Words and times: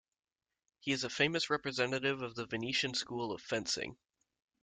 He 0.79 0.93
is 0.93 1.03
a 1.03 1.11
famous 1.11 1.51
representative 1.51 2.23
of 2.23 2.33
the 2.33 2.47
Venetian 2.47 2.95
school 2.95 3.31
of 3.31 3.39
fencing. 3.39 3.99